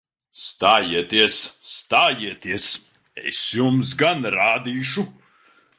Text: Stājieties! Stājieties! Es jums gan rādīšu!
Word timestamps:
Stājieties! 0.43 1.35
Stājieties! 1.73 2.67
Es 3.33 3.45
jums 3.61 3.95
gan 4.05 4.31
rādīšu! 4.39 5.11